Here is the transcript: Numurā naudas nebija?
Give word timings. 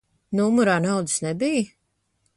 Numurā 0.39 0.79
naudas 0.85 1.21
nebija? 1.27 1.71